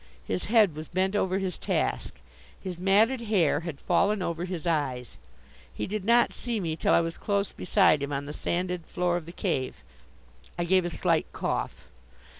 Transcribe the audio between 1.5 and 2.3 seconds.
task.